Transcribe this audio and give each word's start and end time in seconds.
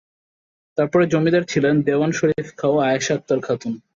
তারপরে 0.77 1.03
জমিদার 1.07 1.43
ছিলেন 1.43 1.75
দেওয়ান 1.87 2.11
শরীফ 2.11 2.47
খা 2.57 2.67
ও 2.67 2.75
আয়শা 2.85 3.13
আক্তার 3.17 3.39
খাতুন। 3.39 3.73